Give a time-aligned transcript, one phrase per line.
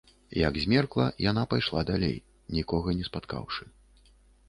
[0.47, 2.17] Як змеркла, яна пайшла далей,
[2.59, 3.73] нікога не спаткаўшы.